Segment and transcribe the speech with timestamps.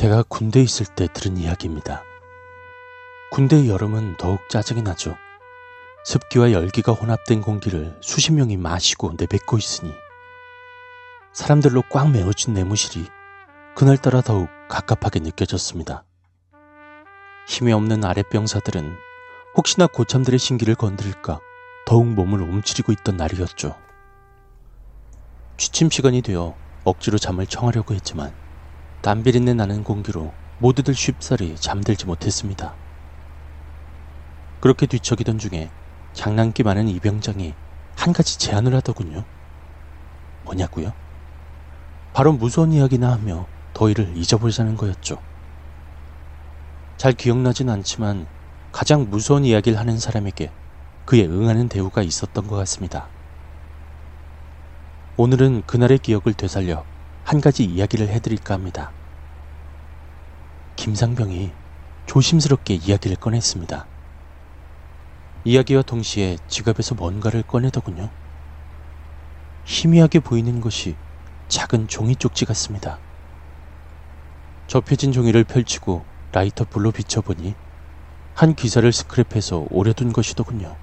[0.00, 2.02] 제가 군대에 있을 때 들은 이야기입니다.
[3.32, 5.14] 군대의 여름은 더욱 짜증이 나죠.
[6.06, 9.92] 습기와 열기가 혼합된 공기를 수십 명이 마시고 내뱉고 있으니
[11.34, 13.08] 사람들로 꽉 메워진 내무실이
[13.76, 16.06] 그날따라 더욱 갑갑하게 느껴졌습니다.
[17.46, 18.96] 힘이 없는 아랫병사들은
[19.54, 21.40] 혹시나 고참들의 신기를 건드릴까
[21.84, 23.76] 더욱 몸을 움츠리고 있던 날이었죠.
[25.58, 28.39] 취침 시간이 되어 억지로 잠을 청하려고 했지만
[29.02, 32.76] 담비린내 나는 공기로 모두들 쉽사리 잠들지 못했습니다.
[34.60, 35.70] 그렇게 뒤척이던 중에
[36.12, 37.54] 장난기 많은 이병장이
[37.96, 39.24] 한 가지 제안을 하더군요.
[40.42, 40.92] 뭐냐고요?
[42.12, 45.22] 바로 무서운 이야기나 하며 더위를 잊어보자는 거였죠.
[46.98, 48.26] 잘 기억나진 않지만
[48.70, 50.52] 가장 무서운 이야기를 하는 사람에게
[51.06, 53.14] 그에 응하는 대우가 있었던 것 같습니다.
[55.16, 56.89] 오늘은 그날의 기억을 되살려
[57.22, 58.92] 한 가지 이야기를 해드릴까 합니다.
[60.76, 61.52] 김상병이
[62.06, 63.86] 조심스럽게 이야기를 꺼냈습니다.
[65.44, 68.10] 이야기와 동시에 지갑에서 뭔가를 꺼내더군요.
[69.64, 70.96] 희미하게 보이는 것이
[71.48, 72.98] 작은 종이 쪽지 같습니다.
[74.66, 77.54] 접혀진 종이를 펼치고 라이터 불로 비춰보니
[78.34, 80.78] 한 기사를 스크랩해서 오려둔 것이더군요.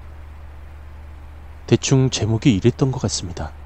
[1.66, 3.57] 대충 제목이 이랬던 것 같습니다.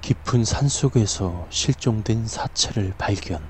[0.00, 3.46] 깊은 산 속에서 실종된 사체를 발견.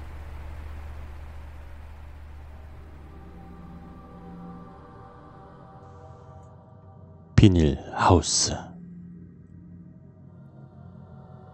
[7.37, 8.53] 비닐 하우스.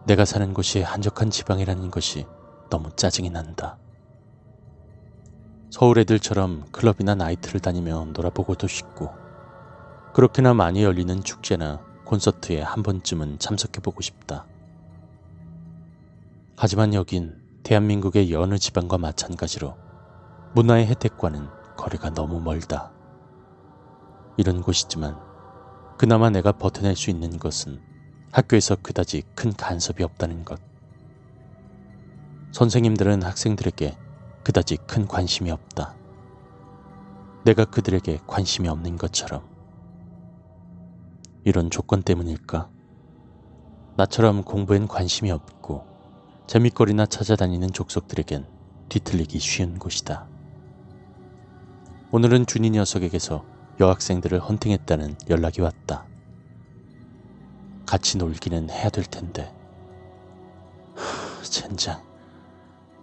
[0.07, 2.27] 내가 사는 곳이 한적한 지방이라는 것이
[2.71, 3.79] 너무 짜증이 난다.
[5.71, 9.11] 서울 애들처럼 클럽이나 나이트를 다니며 놀아보고도 싶고,
[10.15, 14.47] 그렇게나 많이 열리는 축제나 콘서트에 한 번쯤은 참석해보고 싶다.
[16.59, 19.77] 하지만 여긴 대한민국의 여느 지방과 마찬가지로
[20.55, 22.93] 문화의 혜택과는 거리가 너무 멀다.
[24.39, 25.21] 이런 곳이지만
[25.99, 27.83] 그나마 내가 버텨낼 수 있는 것은
[28.33, 30.59] 학교에서 그다지 큰 간섭이 없다는 것.
[32.53, 33.99] 선생님들은 학생들에게
[34.43, 35.95] 그다지 큰 관심이 없다.
[37.45, 39.47] 내가 그들에게 관심이 없는 것처럼.
[41.45, 42.71] 이런 조건 때문일까?
[43.99, 45.96] 나처럼 공부엔 관심이 없고
[46.47, 48.47] 재밌거리나 찾아다니는 족속들에겐
[48.89, 50.29] 뒤틀리기 쉬운 곳이다.
[52.13, 53.45] 오늘은 준이 녀석에게서
[53.81, 56.07] 여학생들을 헌팅했다는 연락이 왔다.
[57.85, 59.53] 같이 놀기는 해야 될 텐데.
[61.43, 62.03] 젠장.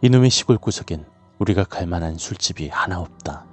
[0.02, 1.06] 이놈의 시골 구석엔
[1.40, 3.46] 우리가 갈 만한 술집이 하나 없다.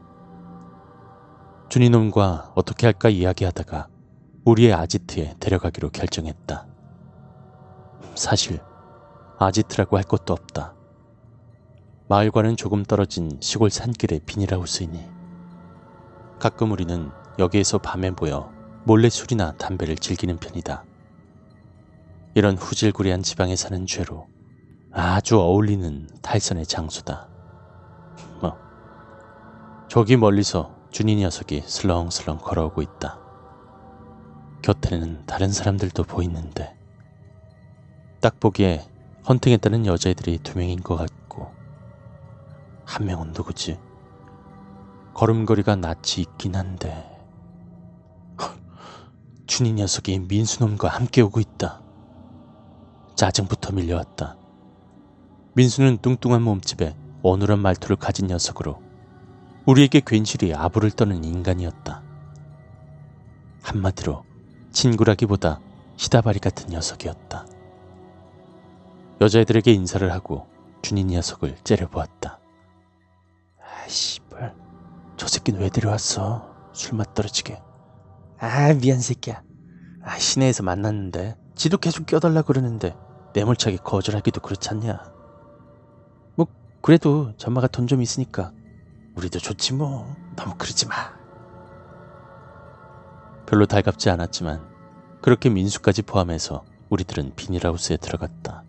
[1.68, 3.88] 준이놈과 어떻게 할까 이야기하다가
[4.44, 6.66] 우리의 아지트에 데려가기로 결정했다.
[8.14, 8.60] 사실
[9.40, 10.74] 아지트라고 할 것도 없다.
[12.08, 15.02] 마을과는 조금 떨어진 시골 산길의 비닐하우스이니
[16.38, 18.52] 가끔 우리는 여기에서 밤에 모여
[18.84, 20.84] 몰래 술이나 담배를 즐기는 편이다.
[22.34, 24.28] 이런 후질구리한 지방에 사는 죄로
[24.92, 27.28] 아주 어울리는 탈선의 장소다.
[28.42, 28.58] 뭐,
[29.88, 33.18] 저기 멀리서 준이 녀석이 슬렁슬렁 걸어오고 있다.
[34.62, 36.76] 곁에는 다른 사람들도 보이는데,
[38.20, 38.89] 딱 보기에
[39.30, 41.54] 헌팅했다는 여자애들이 두 명인 것 같고,
[42.84, 43.78] 한 명은 누구지?
[45.14, 47.06] 걸음걸이가 낯이 있긴 한데
[49.46, 51.80] 준이 녀석이 민수놈과 함께 오고 있다.
[53.14, 54.36] 짜증부터 밀려왔다.
[55.54, 58.82] 민수는 뚱뚱한 몸집에 어눌한 말투를 가진 녀석으로
[59.64, 62.02] 우리에게 괜시리 아부를 떠는 인간이었다.
[63.62, 64.24] 한마디로
[64.72, 65.60] 친구라기보다
[65.96, 67.46] 시다바리 같은 녀석이었다.
[69.20, 70.46] 여자애들에게 인사를 하고
[70.82, 72.38] 준이 녀석을 째려보았다.
[73.82, 74.20] 아이씨,
[75.16, 76.48] 저 새끼는 왜 데려왔어?
[76.72, 77.60] 술맛 떨어지게.
[78.38, 79.42] 아, 미안 새끼야.
[80.02, 82.96] 아, 시내에서 만났는데 지도 계속 껴달라 그러는데
[83.34, 85.12] 매몰차게 거절하기도 그렇지 않냐?
[86.36, 86.46] 뭐
[86.80, 88.52] 그래도 전마가 돈 좀 있으니까
[89.16, 90.16] 우리도 좋지 뭐.
[90.36, 90.94] 너무 그러지 마.
[93.44, 94.66] 별로 달갑지 않았지만
[95.20, 98.64] 그렇게 민수까지 포함해서 우리들은 비닐하우스에 들어갔다.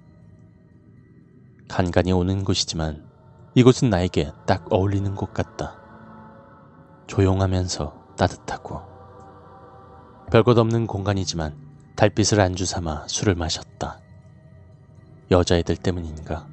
[1.72, 3.10] 간간히 오는 곳이지만
[3.56, 5.80] 이곳은 나에게 딱 어울리는 곳 같다.
[7.08, 8.82] 조용하면서 따뜻하고
[10.30, 11.56] 별것 없는 공간이지만
[11.96, 14.02] 달빛을 안주 삼아 술을 마셨다.
[15.32, 16.46] 여자애들 때문인가?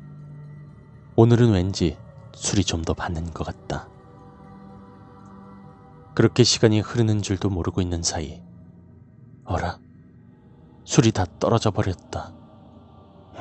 [1.17, 1.99] 오늘은 왠지
[2.35, 3.89] 술이 좀 더 받는 것 같다.
[6.15, 8.41] 그렇게 시간이 흐르는 줄도 모르고 있는 사이,
[9.45, 9.81] 어라,
[10.85, 12.33] 술이 다 떨어져 버렸다.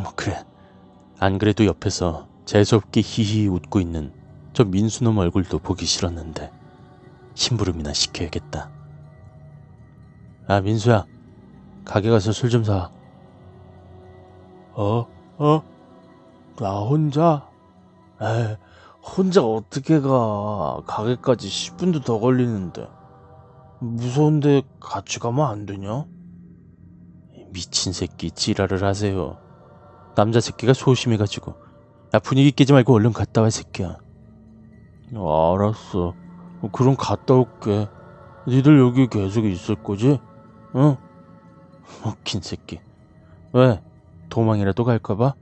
[0.01, 0.43] 뭐, 그래.
[1.19, 4.13] 안 그래도 옆에서 재수없게 히히 웃고 있는
[4.53, 6.51] 저 민수놈 얼굴도 보기 싫었는데
[7.33, 8.69] 심부름이나 시켜야겠다.
[10.47, 11.05] 아 민수야
[11.85, 12.91] 가게 가서 술 좀 사.
[14.73, 15.07] 어?
[15.37, 15.63] 어?
[16.59, 17.49] 나 혼자?
[18.21, 18.57] 에
[19.01, 20.81] 혼자 어떻게 가.
[20.85, 22.87] 가게까지 10분도 더 걸리는데.
[23.79, 26.05] 무서운데 같이 가면 안 되냐?
[27.51, 29.37] 미친 새끼 지랄을 하세요.
[30.17, 31.53] 남자 새끼가 소심해가지고.
[32.15, 33.97] 야 분위기 깨지 말고 얼른 갔다 와 새끼야.
[35.13, 36.15] 어, 알았어.
[36.71, 37.87] 그럼 갔다 올게.
[38.47, 40.19] 니들 여기 계속 있을 거지?
[40.75, 40.95] 응?
[42.03, 42.79] 웃긴 새끼.
[43.53, 43.79] 왜?
[44.29, 45.35] 도망이라도 갈까봐?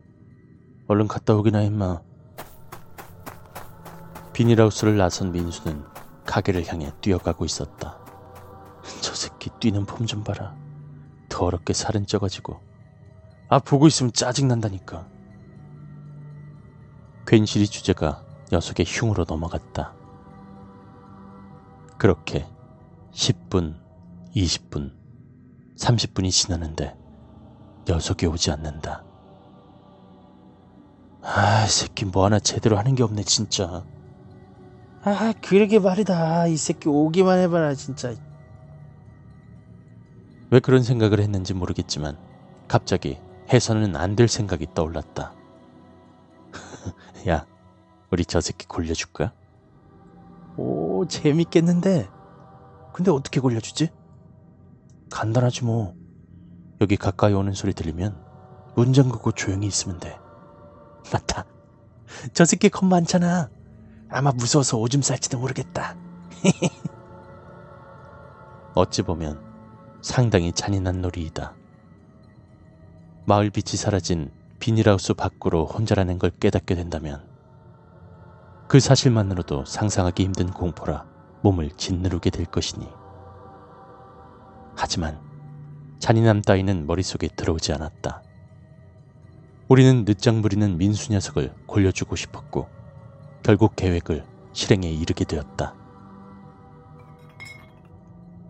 [0.89, 2.01] 얼른 갔다 오기나 했마.
[4.33, 5.85] 비닐하우스를 나선 민수는
[6.25, 7.97] 가게를 향해 뛰어가고 있었다.
[9.01, 10.53] 저 새끼 뛰는 폼 좀 봐라.
[11.29, 12.74] 더럽게 살은 쪄가지고.
[13.47, 15.07] 아, 보고 있으면 짜증난다니까.
[17.27, 19.93] 괜시리 주제가 녀석의 흉으로 넘어갔다.
[21.97, 22.45] 그렇게
[23.11, 23.75] 10분,
[24.35, 24.93] 20분,
[25.77, 26.97] 30분이 지나는데
[27.87, 29.03] 녀석이 오지 않는다.
[31.21, 33.83] 아, 새끼 뭐 하나 제대로 하는 게 없네, 진짜.
[35.03, 36.47] 아, 그러게 말이다.
[36.47, 38.13] 이 새끼 오기만 해봐라, 진짜.
[40.51, 42.17] 왜 그런 생각을 했는지 모르겠지만
[42.67, 43.19] 갑자기
[43.51, 45.33] 해서는 안 될 생각이 떠올랐다.
[47.29, 47.45] 야,
[48.11, 49.33] 우리 저 새끼 골려줄까?
[50.57, 52.09] 오, 재밌겠는데.
[52.93, 53.89] 근데 어떻게 골려주지?
[55.11, 55.93] 간단하지 뭐.
[56.81, 58.17] 여기 가까이 오는 소리 들리면
[58.75, 60.17] 문 잠그고 조용히 있으면 돼.
[61.11, 61.45] 맞다.
[62.33, 63.49] 저 새끼 겁 많잖아.
[64.09, 65.95] 아마 무서워서 오줌 쌀지도 모르겠다.
[68.75, 69.41] 어찌 보면
[70.01, 71.55] 상당히 잔인한 놀이이다.
[73.27, 74.29] 마을 빛이 사라진
[74.59, 77.27] 비닐하우스 밖으로 혼자라는 걸 깨닫게 된다면
[78.67, 81.05] 그 사실만으로도 상상하기 힘든 공포라
[81.41, 82.87] 몸을 짓누르게 될 것이니.
[84.75, 85.19] 하지만
[85.97, 88.21] 잔인함 따위는 머릿속에 들어오지 않았다.
[89.69, 92.69] 우리는 늦장 부리는 민수 녀석을 골려주고 싶었고
[93.41, 94.23] 결국 계획을
[94.53, 95.75] 실행에 이르게 되었다.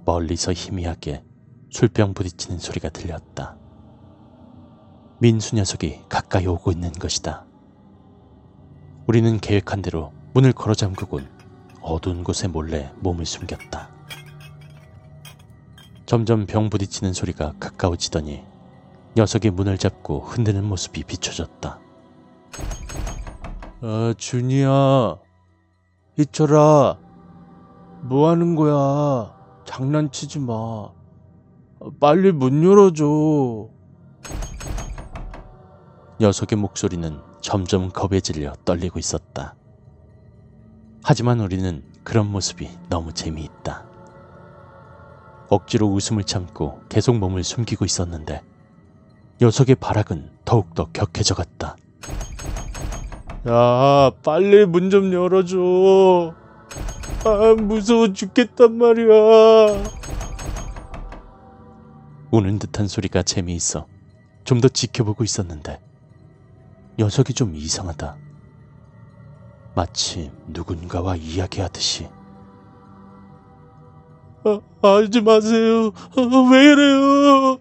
[0.06, 1.24] 멀리서 희미하게
[1.70, 3.58] 술병 부딪히는 소리가 들렸다.
[5.26, 7.46] 민수 녀석이 가까이 오고 있는 것이다.
[9.08, 11.28] 우리는 계획한 대로 문을 걸어 잠그곤
[11.82, 13.90] 어두운 곳에 몰래 몸을 숨겼다.
[16.06, 18.44] 점점 병 부딪히는 소리가 가까워지더니
[19.18, 21.80] 녀석이 문을 잡고 흔드는 모습이 비춰졌다.
[23.82, 25.18] 아, 준이야.
[26.20, 27.00] 이철아.
[28.04, 29.36] 뭐 하는 거야?
[29.66, 30.92] 장난치지 마.
[32.00, 33.74] 빨리 문 열어줘.
[36.20, 39.56] 녀석의 목소리는 점점 겁에 질려 떨리고 있었다.
[41.04, 43.86] 하지만 우리는 그런 모습이 너무 재미있다.
[45.50, 48.42] 억지로 웃음을 참고 계속 몸을 숨기고 있었는데
[49.42, 51.76] 녀석의 발악은 더욱더 격해져 갔다.
[53.48, 56.34] 야, 빨리 문 좀 열어줘.
[57.26, 59.84] 아, 무서워 죽겠단 말이야.
[62.32, 63.86] 우는 듯한 소리가 재미있어
[64.46, 65.80] 좀 더 지켜보고 있었는데
[66.98, 68.18] 녀석이 좀 이상하다.
[69.76, 72.08] 마치 누군가와 이야기하듯이.
[74.46, 75.88] 아, 하지 마세요.
[76.16, 77.60] 아, 왜 이래요?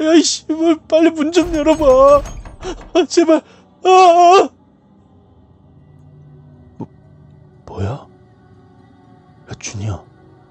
[0.00, 2.22] 야, 씨발, 빨리 문 좀 열어봐.
[2.94, 3.42] 아, 제발.
[3.84, 3.88] 아!
[3.88, 4.48] 아.
[6.78, 6.88] 뭐,
[7.66, 7.90] 뭐야?
[7.90, 8.08] 야,
[9.58, 10.02] 준이야.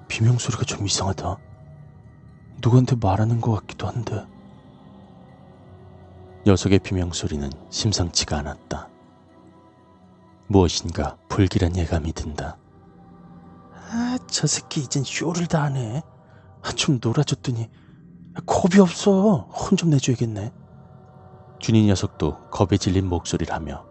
[0.06, 1.38] 비명 소리가 좀 이상하다.
[2.62, 4.24] 누구한테 말하는 것 같기도 한데.
[6.46, 8.88] 녀석의 비명소리는 심상치가 않았다.
[10.46, 12.58] 무엇인가 불길한 예감이 든다.
[13.72, 16.02] 아, 저 새끼 이젠 쇼를 다 하네.
[16.62, 17.70] 아, 좀 놀아줬더니
[18.46, 19.48] 겁이 없어.
[19.52, 20.52] 혼 좀 내줘야겠네.
[21.60, 23.86] 준이 녀석도 겁에 질린 목소리를 하며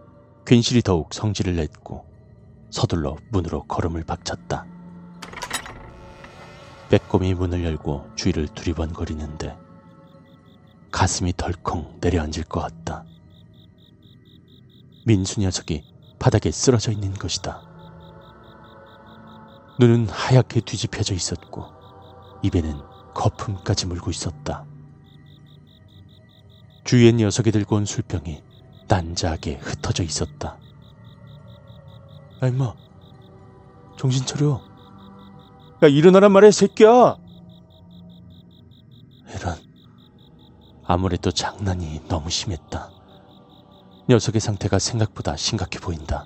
[0.45, 2.05] 괜시리 더욱 성질을 냈고
[2.69, 4.65] 서둘러 문으로 걸음을 박쳤다.
[6.89, 9.57] 빼꼼히 문을 열고 주위를 두리번거리는데
[10.93, 13.03] 가슴이 덜컹 내려앉을 것 같다.
[15.05, 15.83] 민수 녀석이
[16.19, 17.63] 바닥에 쓰러져 있는 것이다.
[19.79, 21.65] 눈은 하얗게 뒤집혀져 있었고
[22.43, 22.79] 입에는
[23.15, 24.65] 거품까지 물고 있었다.
[26.83, 28.43] 주위엔 녀석이 들고 온 술병이
[28.87, 30.59] 난자하게 흩어져 있었다.
[32.43, 32.71] 야, 임마.
[33.97, 34.61] 정신 차려.
[35.81, 37.22] 야, 일어나란 말이야, 새끼야!
[40.93, 42.91] 아무래도 장난이 너무 심했다.
[44.09, 46.23] 녀석의 상태가 생각보다 심각해 보인다.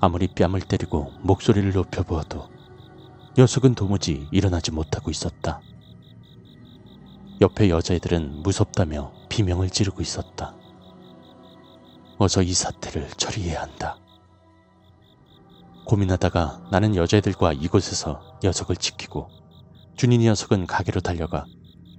[0.00, 2.48] 아무리 뺨을 때리고 목소리를 높여 보아도
[3.38, 5.60] 녀석은 도무지 일어나지 못하고 있었다.
[7.40, 10.56] 옆에 여자애들은 무섭다며 비명을 지르고 있었다.
[12.18, 13.96] 어서 이 사태를 처리해야 한다.
[15.86, 19.30] 고민하다가 나는 여자애들과 이곳에서 녀석을 지키고
[19.94, 21.46] 준이 녀석은 가게로 달려가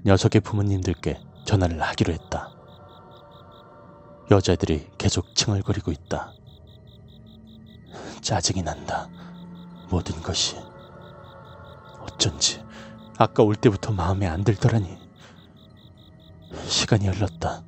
[0.03, 2.51] 녀석의 부모님들께 전화를 하기로 했다.
[4.31, 6.33] 여자애들이 계속 칭얼거리고 있다.
[8.21, 9.09] 짜증이 난다.
[9.89, 10.57] 모든 것이.
[11.99, 12.63] 어쩐지
[13.17, 14.97] 아까 올 때부터 마음에 안 들더라니.
[16.65, 17.63] 시간이 흘렀다.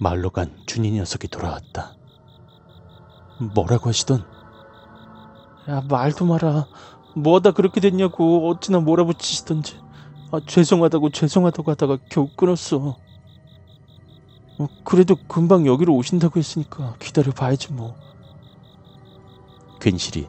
[0.00, 1.94] 말로 간 준이 녀석이 돌아왔다.
[3.54, 4.24] 뭐라고 하시던?
[5.68, 6.66] 야, 말도 마라.
[7.14, 9.87] 뭐하다 그렇게 됐냐고 어찌나 몰아붙이시던지.
[10.30, 12.98] 아, 죄송하다고 죄송하다고 하다가 겨우 끊었어.
[14.58, 17.94] 어, 그래도 금방 여기로 오신다고 했으니까 기다려 봐야지 뭐.
[19.80, 20.28] 괜시리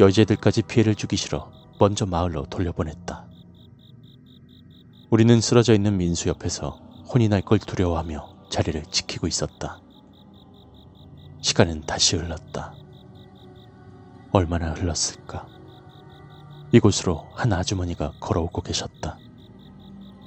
[0.00, 3.26] 여자애들까지 피해를 주기 싫어 먼저 마을로 돌려보냈다.
[5.10, 6.80] 우리는 쓰러져 있는 민수 옆에서
[7.12, 9.80] 혼이 날 걸 두려워하며 자리를 지키고 있었다.
[11.40, 12.74] 시간은 다시 흘렀다.
[14.32, 15.46] 얼마나 흘렀을까?
[16.72, 19.18] 이곳으로 한 아주머니가 걸어오고 계셨다.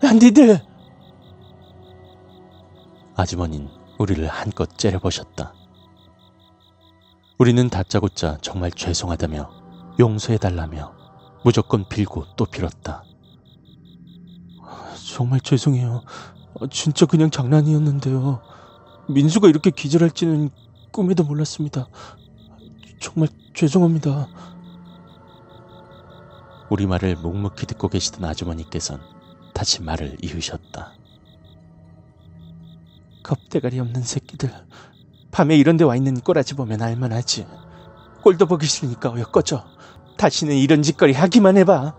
[0.04, 0.62] 야, 니들!
[3.16, 5.54] 아주머니는 우리를 한껏 째려보셨다.
[7.38, 9.50] 우리는 다짜고짜 정말 죄송하다며
[10.00, 10.94] 용서해달라며
[11.44, 13.04] 무조건 빌고 또 빌었다.
[15.14, 16.02] 정말 죄송해요.
[16.62, 18.42] 아, 진짜 그냥 장난이었는데요.
[19.10, 20.50] 민수가 이렇게 기절할지는
[20.92, 21.88] 꿈에도 몰랐습니다.
[23.02, 24.28] 정말 죄송합니다.
[26.70, 29.19] 우리 말을 묵묵히 듣고 계시던 아주머니께선
[29.60, 30.94] 다시 말을 이으셨다.
[33.24, 34.50] 겁대가리 없는 새끼들.
[35.32, 37.46] 밤에 이런 데 와 있는 꼬라지 보면 알만하지.
[38.24, 39.66] 꼴도 보기 싫으니까 어여 꺼져.
[40.18, 41.94] 다시는 이런 짓거리 하기만 해봐.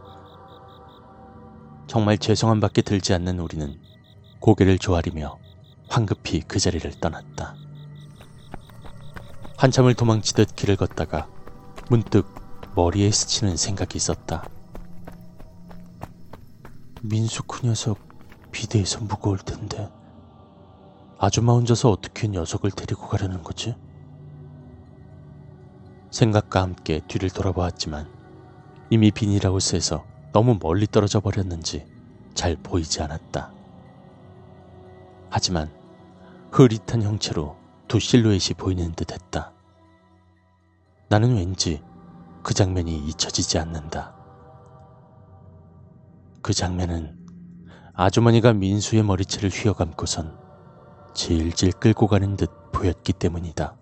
[1.86, 3.78] 정말 죄송한 밖에 들지 않는 우리는
[4.40, 5.38] 고개를 조아리며
[5.90, 7.56] 황급히 그 자리를 떠났다.
[9.58, 11.28] 한참을 도망치듯 길을 걷다가
[11.90, 12.26] 문득
[12.74, 14.48] 머리에 스치는 생각이 있었다.
[17.02, 17.98] 민수 그 녀석
[18.52, 19.90] 비대에서 무거울 텐데.
[21.18, 23.74] 아줌마 혼자서 어떻게 녀석을 데리고 가려는 거지?
[26.10, 28.06] 생각과 함께 뒤를 돌아보았지만
[28.90, 31.86] 이미 비닐하우스에서 너무 멀리 떨어져 버렸는지
[32.34, 33.50] 잘 보이지 않았다.
[35.30, 35.70] 하지만
[36.52, 37.56] 흐릿한 형체로
[37.88, 39.54] 두 실루엣이 보이는 듯 했다.
[41.08, 41.82] 나는 왠지
[42.42, 44.19] 그 장면이 잊혀지지 않는다.
[46.42, 47.18] 그 장면은
[47.94, 50.38] 아주머니가 민수의 머리채를 휘어감고선
[51.14, 53.76] 질질 끌고 가는 듯 보였기 때문이다.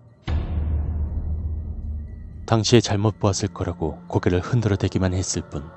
[2.45, 5.69] 당시에 잘못 보았을 거라고 고개를 흔들어 대기만 했을 뿐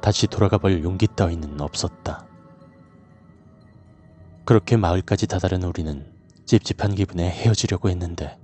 [0.00, 2.26] 다시 돌아가 볼 용기 따위는 없었다.
[4.44, 6.12] 그렇게 마을까지 다다른 우리는
[6.44, 8.38] 찝찝한 기분에 헤어지려고 했는데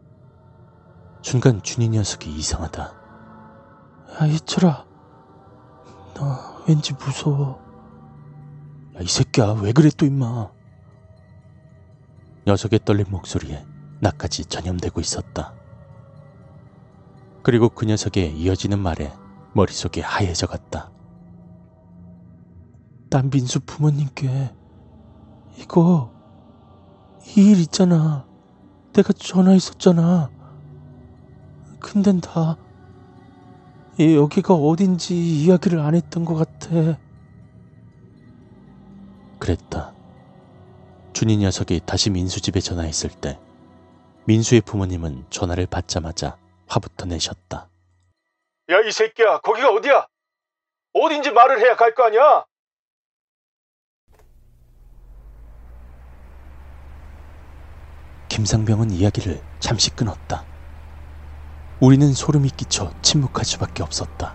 [1.20, 2.82] 순간 준이 녀석이 이상하다.
[4.22, 4.86] 야, 이철아.
[6.14, 7.60] 나 왠지 무서워.
[8.96, 10.52] 야, 이 새끼야, 왜 그래 또 임마.
[12.46, 13.64] 녀석의 떨린 목소리에
[14.00, 15.54] 나까지 전염되고 있었다.
[17.42, 19.12] 그리고 그 녀석의 이어지는 말에
[19.54, 20.92] 머릿속이 하얘져 갔다.
[23.10, 24.54] 난 민수 부모님께
[25.58, 26.12] 이거
[27.36, 28.26] 이 일 있잖아.
[28.92, 30.30] 내가 전화했었잖아.
[31.80, 32.56] 근데 다
[33.98, 36.98] 여기가 어딘지 이야기를 안 했던 것 같아.
[39.40, 39.92] 그랬다.
[41.12, 43.40] 준이 녀석이 다시 민수 집에 전화했을 때
[44.26, 46.36] 민수의 부모님은 전화를 받자마자
[46.68, 47.68] 화부터 내셨다.
[48.70, 50.06] 야, 이 새끼야, 거기가 어디야?
[50.92, 52.44] 어딘지 말을 해야 갈 거 아니야?
[58.28, 60.44] 김상병은 이야기를 잠시 끊었다.
[61.80, 64.34] 우리는 소름이 끼쳐 침묵할 수밖에 없었다.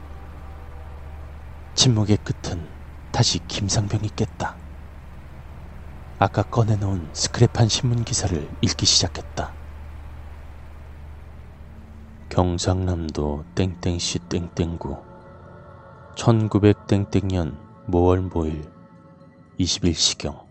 [1.76, 2.70] 침묵의 끝은
[3.12, 4.58] 다시 김상병이 깼다.
[6.20, 9.54] 아까 꺼내놓은 스크랩한 신문 기사를 읽기 시작했다.
[12.30, 14.98] 경상남도 땡땡시 땡땡구
[16.16, 18.72] 1900 땡땡년 모월 모일
[19.60, 20.48] 21시경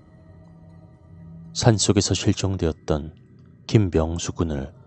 [1.54, 3.16] 산속에서 실종되었던
[3.66, 4.81] 김명수 군을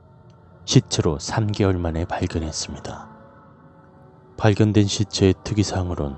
[0.66, 3.10] 시체로 3개월 만에 발견했습니다.
[4.38, 6.18] 발견된 시체의 특이사항으론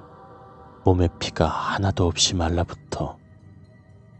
[0.86, 3.18] 몸에 피가 하나도 없이 말라붙어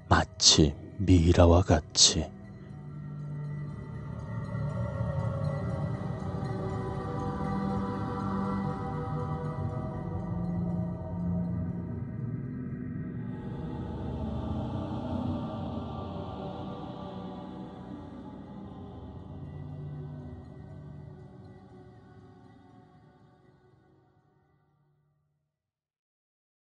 [0.10, 2.30] 마치 미라와 같이